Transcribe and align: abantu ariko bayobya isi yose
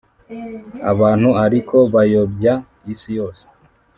abantu 0.91 1.29
ariko 1.45 1.75
bayobya 1.93 2.53
isi 2.93 3.09
yose 3.19 3.45